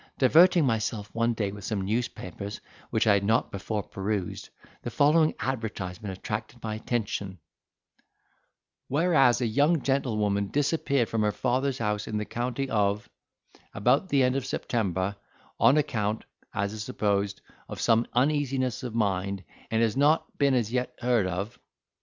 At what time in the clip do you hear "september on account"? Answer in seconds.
14.43-16.25